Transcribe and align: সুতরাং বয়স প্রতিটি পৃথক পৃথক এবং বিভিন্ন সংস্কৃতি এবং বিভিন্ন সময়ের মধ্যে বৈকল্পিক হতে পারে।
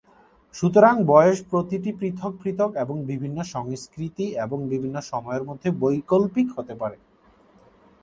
সুতরাং 0.55 0.95
বয়স 1.05 1.39
প্রতিটি 1.49 1.91
পৃথক 1.99 2.31
পৃথক 2.41 2.71
এবং 2.75 2.95
বিভিন্ন 3.11 3.37
সংস্কৃতি 3.53 4.25
এবং 4.45 4.59
বিভিন্ন 4.71 4.97
সময়ের 5.11 5.43
মধ্যে 5.43 5.69
বৈকল্পিক 5.81 6.47
হতে 6.57 6.73
পারে। 6.81 6.97